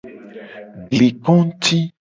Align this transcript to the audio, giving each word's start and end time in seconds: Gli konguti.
Gli 0.93 1.09
konguti. 1.25 1.77